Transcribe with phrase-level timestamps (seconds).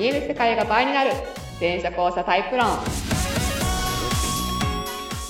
[0.00, 1.10] 見える世界が倍になる。
[1.58, 2.68] 全車交差タイプ論。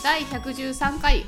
[0.00, 1.24] 第113回。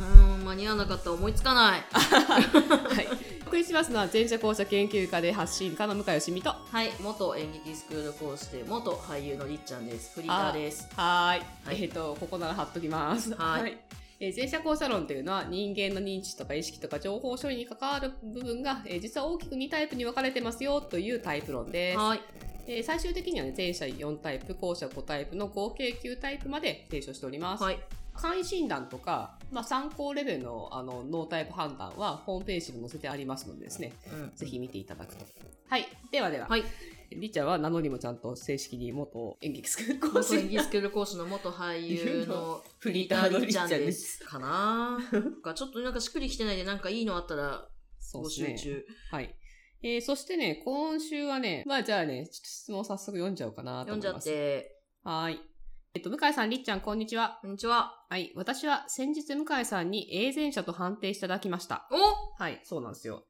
[0.00, 1.12] うん、間に合わなかった。
[1.12, 1.82] 思いつかない。
[1.92, 3.08] はい。
[3.44, 6.54] お送りしますのは全車交差研究家で発信家の向井よしみと。
[6.54, 10.14] はい、元演劇スクール講師で、元俳優のりっちゃんです。
[10.14, 10.88] フリーターです。
[10.96, 11.42] はーい。
[11.66, 11.82] はい。
[11.82, 13.34] えっ、とここなら貼っときます。
[13.34, 13.76] はい。
[14.20, 21.98] えー前者交差論というのは人間の認知とか意識とか情報処理に関わる部分が、えー実は大きく2タイプに分かれてますよというタイプ論です。
[21.98, 22.20] はい。
[22.66, 27.62] えー最終的にはね、前者4タイプ、後者5タイプの合計9タイプまで提唱しております。
[27.62, 27.78] はい。
[28.14, 34.32] 簡易診断とか、まあ、参考レベルのあのノータイプ判断はホームページに載せてありますのでですね、うん。
[34.34, 35.24] ぜひ見ていただくと。
[35.68, 35.86] はい。
[36.10, 36.64] ではでは、はい。
[37.12, 44.24] りっちゃんは名乗りもちゃんと正式に元演劇スクール講元演師技スクール講師の元俳優のフリーターりっちゃんですす。
[44.24, 44.98] かな
[45.54, 47.66] ちょっとなんかしっくりきてないで、なんかいいのあったら
[47.98, 48.86] そう、募集中。
[49.10, 49.34] はい。
[49.82, 54.28] えー、そしてね、今週はね、まあじゃあね、ちょっと質問早速読んじゃおうかなと読んじゃっ思います。
[54.28, 55.40] て、はーい。
[55.94, 57.38] えっと、向井さん、りっちゃん、こんにちは。
[57.40, 58.04] こんにちは。
[58.08, 58.30] はい。
[58.36, 61.88] 私は先日向井さんに A 前者と判定していただきました。
[61.90, 63.24] おはい、そうなんですよ。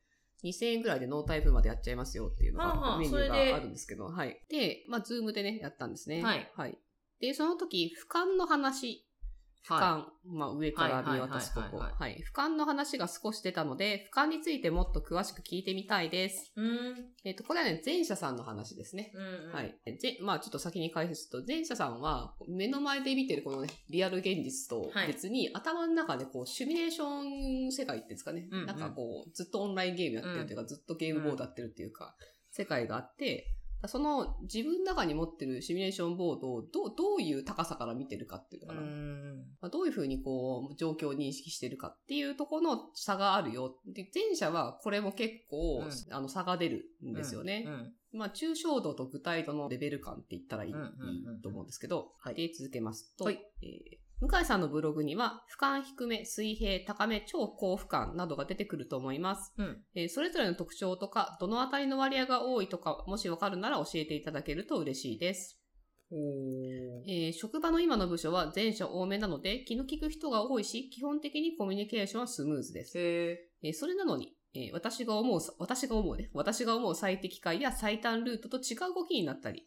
[0.44, 4.42] 2000円ぐらいで脳タイプまでやっちゃいますよっていうのがメニューがあるんですけど、はい。
[4.48, 6.22] で、まあ、ズームでね、やったんですね。
[6.22, 6.50] はい。
[6.56, 6.78] はい。
[7.20, 9.06] で、その時、俯瞰の話、
[9.66, 11.62] 俯瞰、はまあ、上から見渡すとこ。
[11.62, 12.24] はいはいはいはい。
[12.32, 16.52] 俯瞰の話が少し出たので、俯瞰についてもっと詳しく聞いてみたいです。
[16.56, 16.60] い。
[16.60, 16.96] うん。
[17.24, 19.12] えっ、と、これはね、前者さんの話ですね。
[19.14, 19.52] うんうん。
[19.52, 19.62] は。
[19.62, 19.98] い。
[19.98, 28.48] ぜまあちょっと先に解説すると、前者さんは目の前で見てるこのね、リアル現実とはい別に頭の中でこう、シミュレーション世界っていうんですかね。
[28.50, 32.14] うんうんなんかこう、ずっとオンラインゲームやってるっていうか、ずっとゲームボードやってるっていうか、
[32.50, 33.46] 世界があって、
[33.88, 38.80] その自分の中に持ってるシミュレーションボードをどうどういう高さから見てるかっていうかな。
[38.84, 39.38] ん。
[39.60, 43.78] まあ、どういうふうにこう、状況を認識してるかっていうところの差があるよ。
[43.86, 47.64] で、前者はこれも結構、うんあの差が出るんですよね。
[48.12, 48.18] うん。
[48.18, 50.72] まあ、抽象度と具体度のレベル感って言ったらいい
[51.42, 59.52] と思うんですけど、はいで、続けますと、はいえー向井さんのブログには、俯瞰低め、水平、高め、超高俯瞰などが出てくると思います。
[59.56, 59.82] うん。
[59.94, 65.58] えーそれぞれの特徴とか、どのあたりの割合が多いとか、もしわかるなら教えていただけると嬉しいです。
[66.12, 66.16] お
[67.06, 72.98] えー職場の今の部署は前者多めなので、気の利く人が多いし、基本的にコミュニケーションはスムーズです。
[72.98, 79.66] へえーそれなのに、えー私が思う、私が思うね、私が思う最適解や最短ルートと違う動きになったり、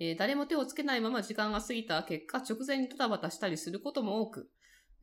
[0.00, 4.48] えー誰も手をつけないまま時間が過ぎた結果、直前にドタバタしたりすることも多く、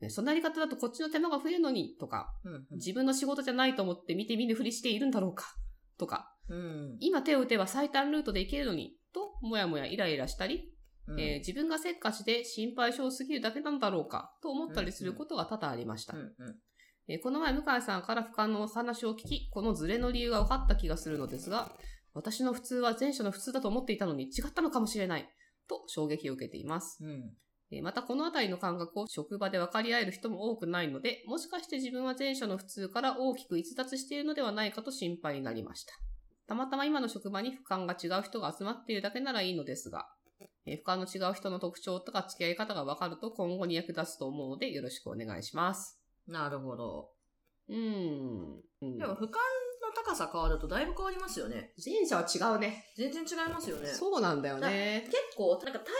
[0.00, 2.66] ねそんなやり方だとこっちの手間が増えるのに、とか、うん。
[2.72, 5.56] 自分の仕事じゃないと思って見て見ぬふりしているんだろうか、
[5.98, 6.96] とか、うん。
[7.00, 10.72] 今手を打てば最短ルートで行けるのに、と、もやもやイライラしたり、
[11.06, 11.20] うん。
[11.20, 16.16] えー自分がせっかちで心配性すぎるだけなんだろうか、と思ったりすることが多々ありました。
[16.16, 16.32] うんうん。
[17.08, 21.72] えーこの前、向井さんから俯瞰のお話を聞き、このズレの理由が分かった気がするのですが、
[22.14, 25.28] 私の普通は前者の普通だと思っていたのに違ったのかもしれない、
[25.68, 26.98] と衝撃を受けています。
[27.02, 27.30] うん。
[27.70, 35.92] えーまた、このあたりの感覚を職場で分かり合える人も多くないので、もしかして自分は前者の普通から大きく逸脱しているのではないかと心配になりました。
[36.46, 40.06] たまたま今の職場に俯瞰が違う人が集まっているだけならいいのですが、
[40.64, 46.00] えー俯瞰の違う人の特徴とか付き合い方が分かると今後に役立つと思うのでよろしくお願いします。
[46.26, 47.10] なるほど。
[47.68, 48.62] うーん。
[48.80, 49.36] うんでも、俯瞰
[49.88, 51.72] の高さ変わるとだいぶ変わりますよね。
[51.84, 52.92] 前者は違うね。
[52.96, 53.88] 全然違いますよね。
[53.88, 55.04] そうなんだよね。
[55.06, 55.92] 結構、なんかタイプ分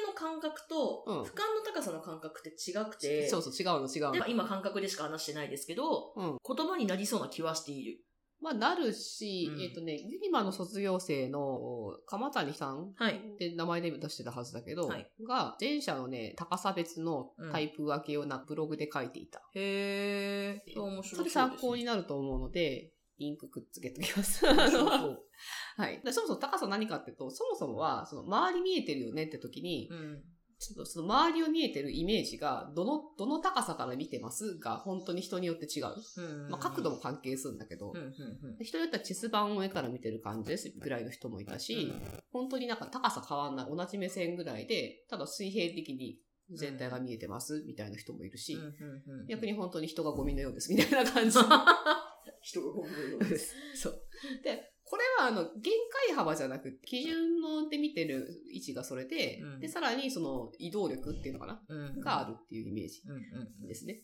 [0.00, 4.24] けの感覚と、うん俯瞰の高さの感覚って違くて、そうそう、違うの違うの。
[4.24, 6.38] で今感覚でしか話してないですけど、うん。
[6.44, 8.04] 言葉になりそうな気はしている。
[8.40, 13.16] まあ、なるし、うんえっ、とね、ユニマの卒業生の鎌谷さんはい。
[13.16, 19.42] って名前で出してたはずだけど、はいが、前者のね、高さ別のタイプ分けをな、ブログで書いていた。
[19.54, 20.80] へー。
[20.80, 24.44] 面白そそうですれ参考になると思うので、リンクくっつけときます。
[24.46, 26.00] はい。
[26.04, 30.24] でそもそも高さ何かっていうと、そもそもは、その周り見えてるよねって時に、うん。
[30.60, 34.58] ちょっとその周りを見えてるイメージが、どの、どの高さから見てます？
[34.58, 35.94] が、本当に人によって違う。
[36.16, 36.50] うん。
[36.50, 38.64] まあ、角度も関係するんだけど、うん、うん、うん。
[38.64, 41.92] 人によってはチェス盤を上から見てる感じですぐらいの人もいたし、
[42.32, 46.18] 本当になんか高さ変わんない、同じ目線ぐらいで、ただ水平的に
[46.50, 49.26] 全体が見えてます、みたいな人もいるし、うん、うん、うん。
[49.28, 51.38] 逆に本当に人がゴミのようです、みたいな感じ。
[52.48, 53.54] 人がゴミのようです。
[53.76, 54.02] そう。
[54.42, 55.74] で、これはあの、限
[56.06, 63.16] 界幅じゃなくて、基準ので見てる位置がそれで、うんで、さらにその移動力っていうのかな、うん、があるっていうイメージうん、
[63.62, 63.66] うん。
[63.66, 64.02] ですね。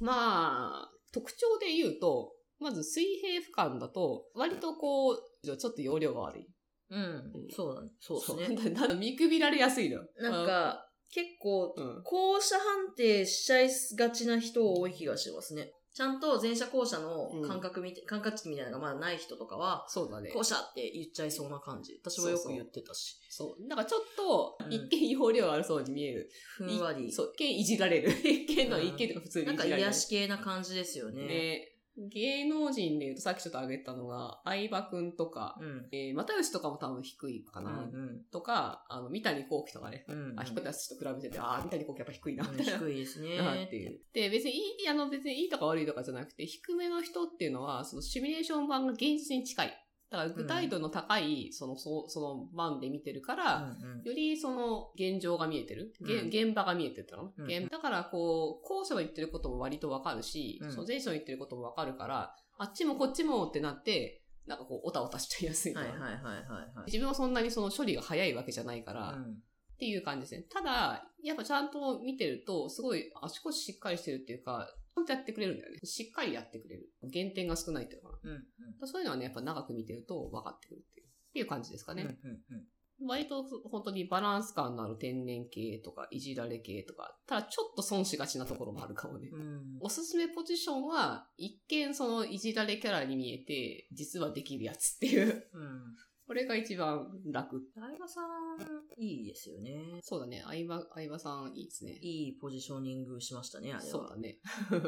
[0.00, 6.46] まあ、特徴で言うと、まず水平俯瞰だと、割とこう、ちょっと容量が悪い。
[6.90, 7.32] うん。
[7.50, 7.90] そうだね。
[8.00, 8.70] そうですね。
[8.70, 8.70] ね。
[8.70, 10.00] だ見くびられやすいの。
[10.16, 15.72] なんか、結構、うん、校舎判定しちゃいがちな人多い気がしますね。
[15.94, 20.30] ちゃんと前者後者の感覚み、感覚値みたいなのがまだない人とかは、そうだね。
[20.32, 22.00] 後者って言っちゃいそうな感じ。
[22.02, 23.18] 私もよく言ってたし。
[23.28, 23.66] そう。
[23.66, 26.30] なんかちょっとう、ん一見容量あるそうに見える。
[26.56, 27.10] ふんわり。
[27.12, 28.10] そう、一見いじられる。
[28.22, 29.88] 一見の一見とか普通にないんかじられる。
[29.88, 31.26] 癒し系な感じですよね。
[31.26, 31.77] ね。
[32.10, 35.88] 芸能人で言うとさっきちょっと挙げたのが、相葉くんとか、うん。
[35.92, 37.70] えー、又吉とかも多分低いかうな。
[37.70, 38.22] ん。
[38.30, 40.04] とか、あの、三谷幸喜とかね。
[40.08, 40.34] うん。
[40.38, 42.78] あ、彦達と比べてて、あー、三谷幸喜やっぱ低いな、うんみたいな。
[42.78, 43.36] 低いですね。
[43.38, 44.00] な っていう。
[44.12, 49.87] で、別にいい、あの別にいいとか悪いとかじゃなくて、低めの人っていうのは、そのシミュレーション版が現実に近い。
[50.10, 55.92] だから具体度の高い、その、そその版で見てるから、うんよりその現状が見えてる？
[56.00, 57.44] 現場が見えてるってのうん。
[57.44, 60.72] 現だからこう、後者の言ってることも割とわかるし、うん。
[60.72, 66.86] その前者の言ってることもわかるから、あっちもこっちもってなって、なんかこう、おたおたしちゃいやすいはいはいはいはいはい。
[66.86, 69.22] 自分はそんなにその処理が早いわけじゃないから、うん。
[69.22, 70.46] っていう感じですね。
[70.50, 74.66] ただ、やっぱちゃんと見てると、すごい足腰しっかりしてるっていうか、
[75.06, 75.78] やってくれるんだよね。
[75.84, 76.90] しっかりやってくれる。
[77.02, 78.30] 減点が少ないっていうのかな。
[78.30, 78.36] うん
[78.80, 78.88] うん。
[78.88, 81.06] そういうのはね、やっぱ長く見てると分かってくるっていう。
[81.06, 82.02] っていう感じですかね。
[82.02, 82.64] うんうんうん
[83.06, 89.28] 割と本当にバランス感のある天然系とか、いじられ系とか、ただちょっと損しがちなところもあるかもね。
[89.32, 95.48] うんおすすめポジションは、一見そのいじられキャラに見えて、実はできるやつっていう。
[95.52, 95.96] うん。
[96.28, 97.58] これが一番楽。
[97.74, 99.98] 相葉さん、いいですよね。
[100.02, 100.42] そうだね。
[100.44, 101.92] 相葉、相葉さんいいですね。
[102.02, 103.90] いいポジショニングしましたね、あれは。
[103.90, 104.36] そうだね。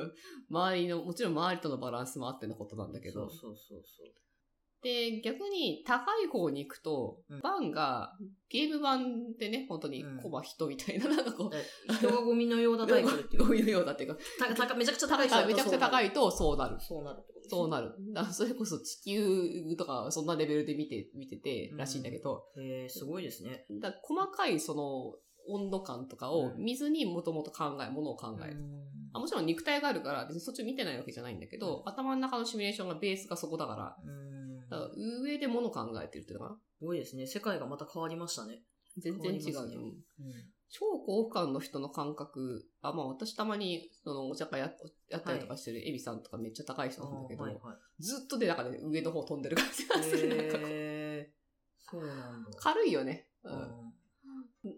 [0.50, 3.30] 周りの、もちろん周りとのバランスもあってのことなんだけど。
[3.30, 4.12] そうそうそうそう。
[4.82, 8.12] で、逆に高い方に行くと、うんバンが
[8.50, 11.64] ゲーム版でね、本当にうんコマ人みたいな、 なんかこう、で
[11.94, 13.46] 人がゴミのようだタイプっていう。
[13.46, 14.20] こういうようだっていうか、
[14.74, 16.08] めちゃくちゃ高い人めちゃくちゃ高い。
[16.08, 16.78] いとそうなる。
[16.78, 17.94] そうなるってことそうなる。
[18.14, 23.66] だからそれこそ地球とかそんなレベルで見て、見ててらしいんだけど、へえ、すごいですね。
[23.80, 25.14] だ細かいその
[25.48, 28.58] 温度感とかを見ずにもともと考え、ものを考える。
[28.58, 28.80] うん。
[29.12, 34.68] あもちろん肉体があるから別にそっち見てないわけじゃないんだけど、頭の中のシミュレーションがベースがそこだから、うん。
[34.68, 34.90] だから
[35.22, 36.58] 上でものを考えてるっていうのかな。
[36.78, 37.26] すごいですね。
[37.26, 38.62] 世界がまた変わりましたね。
[38.98, 39.68] 全然違う。
[39.68, 39.76] ね。
[39.76, 44.72] うん超高負荷の人の感覚、あ、まあ私たまに、そのお茶会や
[45.08, 47.62] やったりとかしてるエビさんとかめっちゃ高い人なんだけど、はいはい
[47.98, 50.28] ずっとでなんかね、上の方飛んでる感じがする。
[50.28, 52.50] なんかこうへーそうなんだ。
[52.56, 53.26] 軽いよね。
[53.42, 53.50] う。
[53.50, 53.58] うん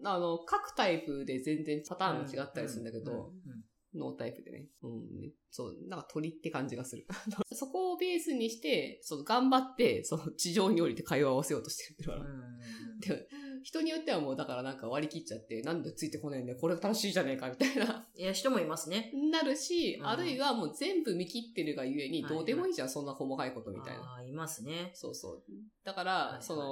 [0.01, 3.21] んあの、各タイプで全然パターンが違ったりするんだけど、うんう
[3.55, 3.63] ん
[3.95, 4.65] ノータイプでね。
[4.81, 5.21] うん。
[5.21, 7.05] ねそう、なんか鳥って感じがする。
[7.53, 13.27] そこをベースにして、その頑張って、その地上に降りて会話を合わせようとしてるかなうんで
[13.63, 18.05] 人によってはもうだからなんか割り切っちゃって、なんでついてこないんだよ、これ楽しいじゃねえか、みたいな。
[18.15, 19.11] いや、人もいますね。
[19.31, 24.03] なるし、うんあるいはもう全部見切ってるがゆえに、どうでもいいじゃん、そんな細かいことみたいな。
[24.03, 24.91] ああ、いますね。
[24.93, 25.43] そうそう。
[25.83, 26.63] だから、その、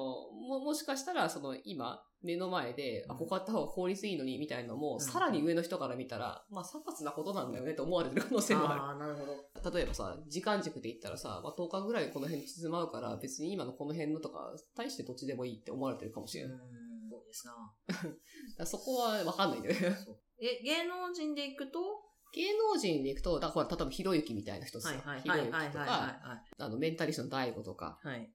[0.48, 8.82] も、もしかしたら、その、今、目の前で、あ、うんここやった方が効率いいのに、みたいなのも、んさらに上の人から見たら、まあ、サカスなことなんだよね、と思われてる可能性もある。
[8.82, 9.72] ああ、なるほど。
[9.78, 16.58] 例えばさ、時間軸で言ったらさ、まあ、10日ぐらいこの辺に沈まうから、別に今のこの辺のとか、大してどっちでもいいって思われてるかもしれない。
[17.32, 17.74] ですな。
[18.60, 19.98] らそこはわかんないんだよね。
[20.40, 21.80] え、芸能人で行くと？
[22.34, 28.20] 芸能人で行くと、だから、例えば、ひろゆきみたいな人さ、はいはいひろゆきとか、あの、メンタリストの大悟とか、はい。
[28.20, 28.34] はい。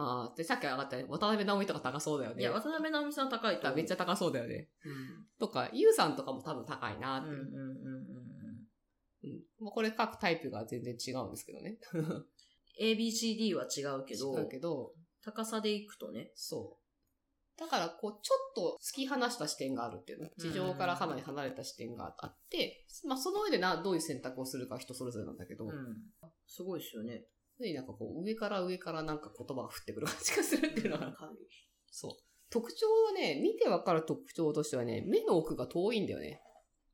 [0.00, 2.42] あーで、さっき上がったね渡辺直美とか高そうだよね。
[2.42, 3.74] いや、渡辺直美さん高いと。
[3.74, 4.70] めっちゃ高そうだよね。
[4.84, 5.26] うん。
[5.40, 7.34] とか、ゆうさんとかも多分高いなっていう。
[7.34, 11.78] うんうんうんうんうんこれ各タイプが全然違うんですけどね。
[11.92, 12.26] うん。
[12.80, 16.30] ABCD は違うけど、違うけど、高さで行くとね。
[16.36, 16.87] そう。
[17.58, 20.28] だから、こう、ちょっと突き放した視点があるっていうの。
[20.38, 25.72] 地上からかなり離れた視点があって、まあ、その上でな、どういう選択をするかは人それぞれなんだけど、うん。
[26.46, 27.24] すごいですよね。
[27.58, 31.16] でなんかこう、上から上からなんか言葉が降ってくる感じがするっていうのは、
[31.90, 32.12] そう。
[32.50, 36.40] 特徴はね、見てわかる特徴としてはね、目の奥が遠いんだよね。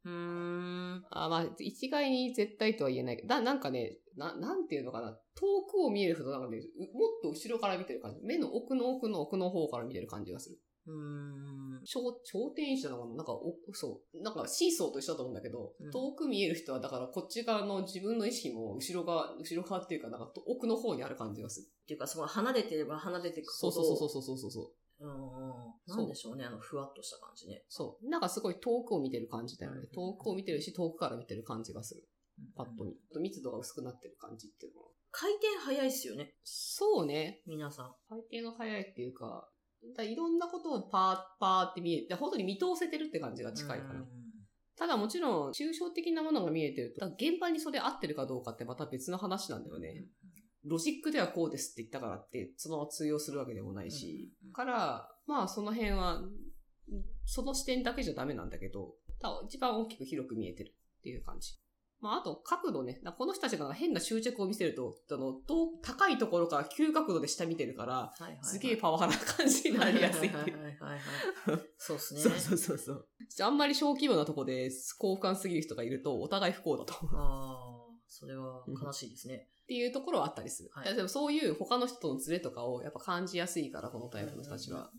[0.05, 1.05] うーん。
[1.11, 6.63] あまあ、一概に絶対とは言えないけど、だなんかね、な、なんていうのかな、遠くを見える人なんかね、う
[6.97, 8.21] もっと後ろから見てる感じ。
[8.23, 10.59] 目の奥の奥の奥の方から見てる感じがする。
[10.87, 11.85] うーん。
[11.85, 14.23] 頂、頂点者なのかななんか、お、そう。
[14.23, 21.67] なんか、シーソーと一緒だと思うんだけど、うん遠く見える人は、だから、こっち側の自分の意識も、後ろ側、後ろ側っていうか、なんか、奥の方にある感じがする。
[21.85, 23.87] っていうか、その離れてれば離れていくそうほど。
[23.89, 24.84] そうそうそうそうそうそう。
[25.01, 27.65] うんなんでしょうね、あの、ふわっとした感じね。
[27.69, 28.09] そう。
[28.09, 29.81] なんかすごい遠くを見てる感じだよね。
[29.81, 32.09] うん遠くを見てるし、遠くから見てる感じがする。
[32.57, 32.97] パッと見。
[33.21, 34.89] 密度が薄くなってる感じっていうのは。
[35.11, 37.43] 回転早いっすよね、そうね。
[37.47, 37.95] 皆さん。
[38.09, 39.49] 回転の速いっていうか、
[39.97, 44.01] だいろんなことをパーパーって見えて、本当に見通せてるって感じが近いかな。
[44.01, 44.25] うん
[44.77, 50.05] ただもちろん、抽象的なものが見えてると、現場にそれ合ってるかどうかってまた別の話なんだよね。
[50.65, 54.33] ロジックではこうですって言ったからって、そのまま通用するわけでもないし。
[54.47, 56.23] うんから、まあその辺は、
[57.25, 58.95] その視点だけじゃダメなんだけど、
[59.47, 61.55] 一番大きく広く見えてるっていう感じ。
[62.05, 63.01] まあ、あと、角度ね。
[63.17, 65.33] この人たちが変な執着を見せると、あの、
[65.83, 70.31] 高いところから急角度で下見てるから、はいはいはいすげえパワハラな感じになりやすい。
[71.79, 72.21] そうですね。
[72.21, 73.09] そうそうそうそう。
[73.41, 77.17] あんまり小規模なとこで高俯瞰すぎる人がいると、お互い不幸だと思う。
[78.15, 79.49] それは悲しいですね。
[79.65, 80.71] っていうところはあったりする。
[80.73, 84.91] はいでもそういう他の人とのズレとかをやっぱ感じやすいから、このタイプの人たちは。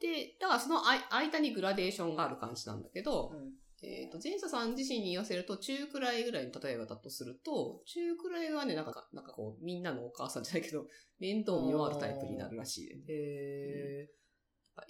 [0.00, 3.38] で、だからその間にグラデーションがある感じなんだけど、うん。
[3.38, 3.52] うん
[3.86, 10.86] えっ、と、前者さん自身に言わせると、中くらいぐらいの例えばだとすると、中くらいはね、なんか、なんかこう、みんなのお母さんじゃないけど、
[11.20, 13.04] 面倒見終わるタイプになるらしいね。
[13.08, 14.08] へ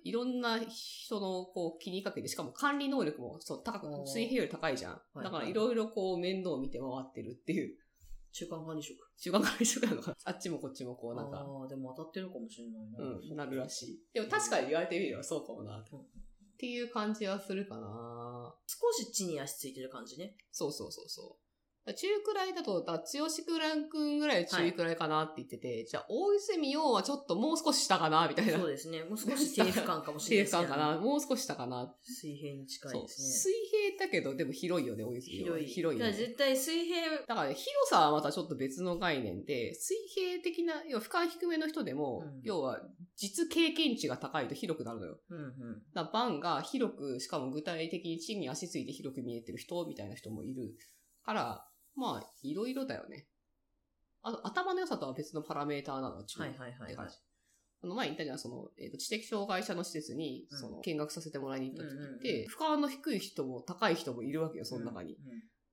[0.03, 4.95] いろんな人のこう気にかけて、しかも管理能力もそう高く水平より高いじゃん。
[4.95, 7.77] いだからいろいろこう面倒を見て回ってるっていう、
[8.33, 8.97] 中間管理職。
[9.19, 12.99] 中間管理職なのか、 あっちもこっちもこうなんか、ああ、でも当たってるかもしれないな。
[12.99, 14.03] うん、なるらしい。
[14.13, 16.07] でも確かに言われてみればそうかもな、っうん
[16.57, 20.37] ていう感じはするかな少し地に足ついてる感じね。
[20.53, 21.44] そうそうそうそう。
[21.93, 23.03] 中くらいだと、だ剛
[23.45, 28.59] くらんくんぐらい中くらいかなって言ってて、じゃあ大泉洋はちょっともう少し下かなみたいな。
[28.59, 29.05] そうですね。
[29.05, 30.69] もう少し低俯瞰かもしれない低ですけど。
[30.69, 33.29] 感かなもう少し下かな水平に近そいうですね。
[33.29, 33.53] 水
[33.99, 35.59] 平だけど、でも広いよね、大泉洋は。
[35.59, 35.75] 広い。
[35.75, 42.81] 広いよねだから絶対水平、だから、ね、広さはまたちょっと別の概念で、水平的な、要は俯瞰低めの人でも、うん要は
[43.17, 45.19] 実経験値が高いと広くなるのよ。
[45.31, 45.83] うんうん。
[45.95, 50.75] だバンが広く、しかも具体的に地に足ついて広く見えてる人みたいな人もいる
[51.23, 53.27] から、まあ、いろいろだよね。
[54.23, 57.09] あと、頭の良さとは別のパラメーターなの、中はいはいはいはい。
[57.83, 65.19] あの前言ったじゃん、その、えっ、と、知的障害者の施設に、うんその、見学させてもらいに行った時うんうんうんって、俯瞰の低い人も高い人もいるわけよ、その中に。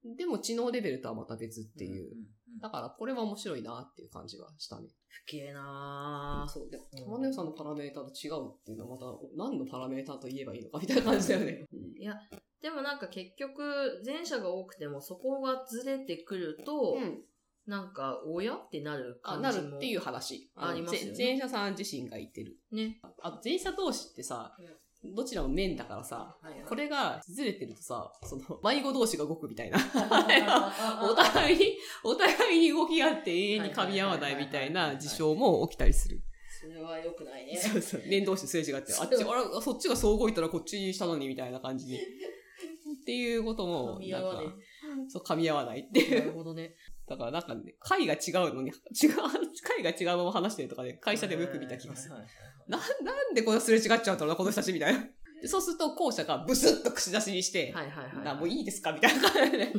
[0.04, 0.16] うん。
[0.16, 2.16] でも知能レベルとはまた別っていう。
[2.16, 4.90] んんんだからこれは面白いなっていう感じがしたね。
[5.08, 6.52] 不敬なぁ。
[6.52, 6.70] そう。
[6.70, 9.06] でも、うん玉ねよさんのパラメーターと違うっていうのはまた
[9.38, 11.68] 何のパラメーターと言えばいいのかみたいな感じだよね。
[12.02, 12.16] いや、
[12.62, 17.22] でもなんか結局、前者が多くてもそこがずれてくると、うん。
[17.68, 19.64] なんか、親ってなるあ、感じも。
[19.66, 20.50] なるっていう話。
[20.58, 22.58] のありますよねぜ前者さん自身が言ってる。
[22.72, 23.00] ね。
[23.22, 24.58] あと前者同士ってさ、
[25.04, 26.36] どちらも面だからさ、
[26.68, 29.78] これがずれてるとさ、その、迷子同士が動くみたいな。
[31.02, 36.22] お互いに、お互いに動きがあって永遠に噛み合わないみたいな事象も起きたりする。
[36.62, 37.58] それは良くないね。
[37.58, 38.02] そうそう。
[38.08, 41.98] 面同士すれ違って、あっち、あら、そっちがそう動いたらこっちにしたのにみたいな感じに。
[41.98, 46.26] っていうことも、噛み合わねなんかそう、噛み合わないっていうな。
[46.26, 46.76] るほどね。
[47.08, 48.76] だからなんかね、回が違うのに、違う、
[49.64, 52.14] 回が違うまま話してるとかね、会社でもよく見た気がする。
[52.14, 55.04] はいはいはいな、なんでこんなすれ違っちゃったんだろうな、この人たちみたいな。
[55.42, 58.26] でそうすると、後者がブスッと口出しにして、はいはいはい。
[58.26, 59.74] なもういいですかみたいな感じでね。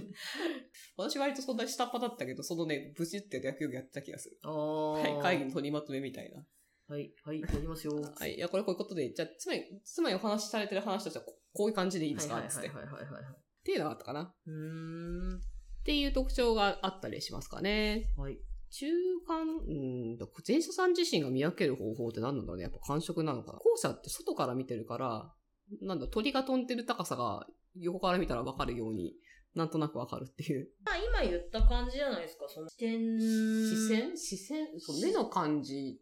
[0.97, 4.39] 私割とそんな下っ端だったけど、そのね、ブシってやくよくやってた気がする。
[4.43, 6.45] あはい、ー会議の取りまとめみたいな。
[6.89, 7.95] はい、はい、やりますよ。
[7.97, 8.35] ははい。
[8.35, 12.49] いや、これこういうことで、じゃあ、つまり、つまりお話しされてる話としては、ここういう感じでいいですかって。
[12.49, 13.25] っはいはいはいはい。
[13.65, 14.35] ていうのがあったかな。
[14.47, 15.37] うーん。
[15.37, 15.41] っ
[15.85, 18.13] ていう特徴があったりしますかね。
[18.17, 18.39] はい。
[18.71, 18.87] 中
[19.27, 22.65] 間、うんと、前者さん自身が見分ける方法って何なんだろうね。
[22.65, 23.59] やっぱ感触なのかな。
[23.59, 25.33] 後者って外から見てるから、
[25.81, 27.47] なんだ、鳥が飛んでる高さが
[27.77, 29.15] 横から見たら分かるように、
[29.55, 30.71] なんとなく分かるっていう。
[30.85, 33.21] まあ今言った感じじゃないですか、その視点。
[33.21, 34.17] 視線？
[34.17, 34.67] 視線？
[34.79, 36.01] そう目の感じ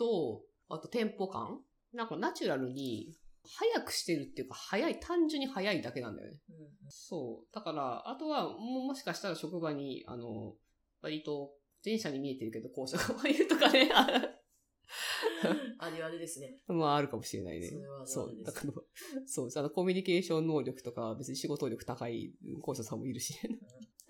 [0.00, 0.40] と、
[0.70, 1.60] あとテンポ感？
[1.92, 3.14] なんかナチュラルに、
[3.44, 6.38] 早くしてるっていうか、早い、単純に早いだけなんだよね。
[6.50, 7.54] うんうんそう。
[7.54, 10.54] だから、あとは、ももしかしたら職場に、あの、
[11.02, 11.52] 割と、
[11.84, 13.90] 前者に見えてるけど、後者がいるとかね、
[15.78, 16.58] あれあれですね。
[16.68, 18.06] まあ、あるかもしれないねそれは。
[18.06, 18.28] そう。
[18.28, 18.72] あれですだから、
[19.26, 23.34] そう、あの、コミュニケーション能力とか、別に仕事力高い後者さんもいるし。
[23.42, 23.56] だか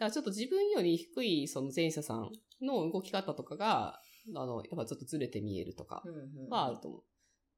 [0.07, 2.31] らちょっと自分より低い、その前者さん
[2.61, 4.01] の動き方とかが、
[4.35, 7.03] あの、やっぱちょっとずれて見えるとかうんうんはあると思う。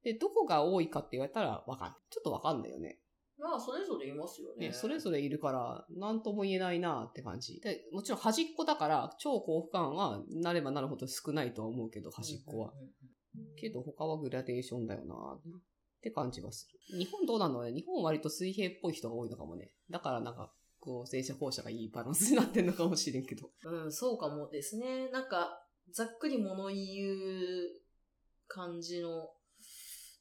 [0.04, 1.96] で、どこが多いかって言われたらわかんない。
[2.10, 2.98] ちょっとわかんないよね。
[3.38, 4.68] まあ、それぞれいますよね。
[4.68, 7.60] ね、それぞれいるから、なんとも言えないなって感じ。
[7.60, 12.72] で、もちろん端っこだから、超高負荷はなればなるほど少ないとは思うけど、端っこは。
[13.56, 15.40] けど他はグラデーションだよなっ
[16.02, 16.98] て感じはする。
[16.98, 17.72] 日本どうなのね？
[17.72, 19.72] 日本割と水平っぽい人が多いのかもね。
[19.90, 23.50] だからなんか、こう、前者後者がいいバランスになってんのかもしれんけど。
[23.64, 25.08] うん、そうかもですね。
[25.10, 27.16] なんか、ざっくり物言う
[28.48, 29.30] 感じの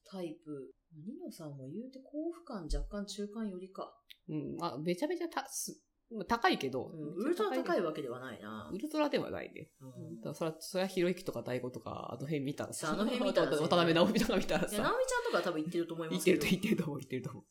[0.09, 0.73] タイプ。
[0.93, 3.93] ニノさんも言うて高負荷若干中間よりか。
[4.27, 5.81] うん、まあ、めちゃめちゃたす
[6.27, 7.87] 高いけど、うん、ウルトラ高いわ。
[7.87, 8.77] わけではないなウ。
[8.77, 9.69] ルトラではないね。
[9.79, 16.45] うんだそれは、それはひろゆきとか大悟とか、あの辺見たらさ、あの辺見たら渡辺直美とか見たらいや、さ、直美ちゃんとかは多分言ってると思いますけど。
[16.45, 17.43] 言ってると言ってると思う、言ってると思う。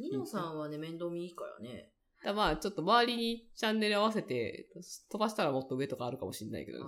[0.00, 1.90] ニノさんはね、面倒見いいからね。
[2.24, 4.68] だまあ、ちょっと周りにチャンネル合わせて、
[5.10, 6.84] 飛ばしたらもっと上とかあるかもしれないけどね、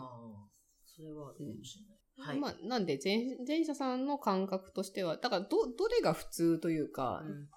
[1.00, 2.28] それはあるかもしれない。
[2.28, 2.40] はい。
[2.40, 7.48] まあ、なんで前、前者さんの感覚としては、だからど、どれが普通というか、うん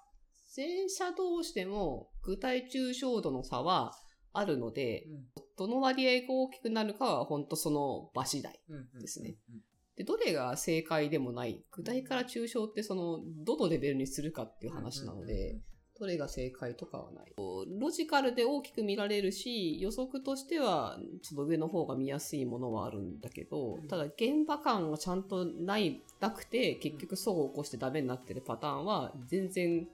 [0.56, 3.92] 前者同士でも具体抽象度の差は
[4.32, 8.60] あるので、うんどの割合が大きくなるかは本当その場次第。
[8.68, 9.60] うんうんですねうん
[9.96, 15.60] で、どれが正解でもない、具体から抽象ってその、どのレベルにするかっていう話なので、
[15.98, 17.32] どれが正解とかはない。
[17.36, 29.86] ロジカルで大きく見られるし、予測としては、ちょっと上の方が見やすいものはあるんだけど、うんただ現場感がちゃんとない、なくて、結局層を起こしてダメになってるパターンは、全然、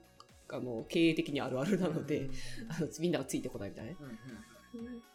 [0.49, 2.29] あの、経営的にあるあるなので、
[2.67, 3.97] あのみんながついてこないみたいなね。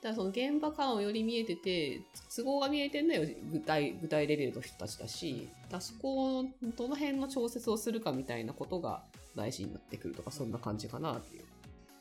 [0.03, 2.03] だその現場感をより見えてて、
[2.35, 6.45] 都合が見えてるのは具体、具体レベルの人たちだし、だそこを、
[6.77, 9.03] どの辺の調節をするかみたいなことが
[9.37, 11.45] 大事になってくるとか、そんな感じかなっていう。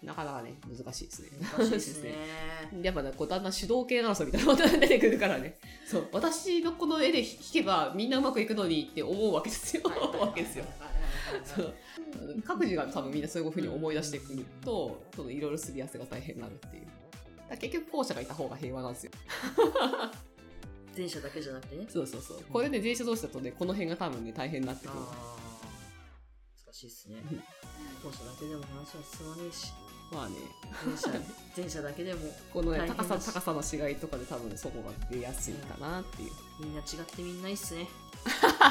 [0.03, 1.29] なかなかね、難しいですね。
[1.57, 2.15] 難しいですね。
[2.81, 5.57] やっぱね、こうだんだん主導系争いみたいなことが出てくるからね。
[5.85, 9.83] そう、私のこの絵で弾けばみんなうまくいくのにって思うわけですよ。
[9.85, 10.65] 思うわけですよ。
[11.43, 11.73] そう
[12.45, 16.87] 各自が多分みんなそういうふうに思い出してくると、そのいろいろすり合わせが大変になるっていう。
[17.49, 19.11] だ結局後者がいた方が平和なんですよ。
[20.95, 21.85] 前者だけじゃなくてね。
[21.89, 22.43] そうそうそう。
[22.51, 24.99] これね、前者同士だとね、この辺が多分ね、大変になってくる。
[26.75, 27.37] しいっすねうん。
[28.03, 29.71] 後者だけでも話は進まねえし、
[30.11, 30.35] まあね、
[30.85, 31.19] 前者、
[31.55, 32.19] 前者だけでも
[32.51, 36.31] このね、高さ、高さの違いとかで多分そこが出やすいかなっていう。
[36.59, 37.87] みんな違ってみんないいっすね。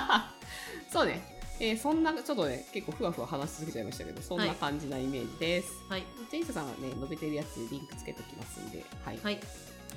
[0.93, 1.41] そうね。
[1.61, 5.69] えーそんな、ちょっとね、結構ふわふわ話し続けちゃいましたけど、そんな感じなイメージです。
[5.89, 6.05] はい。
[6.31, 9.19] ジェイスさんはね、述べてるやつリンクつけときますんで、はい。
[9.23, 9.41] はい。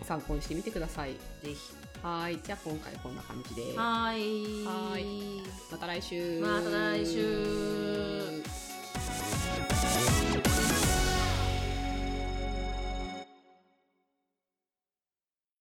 [0.03, 1.13] 参考にしてみてください。
[1.13, 1.55] ぜひ。
[2.03, 2.39] はい。
[2.43, 3.77] じゃあ今回こんな感じで。
[3.77, 4.63] はい。
[4.65, 5.41] はい。
[5.71, 6.39] また来週。
[6.39, 8.66] また来週。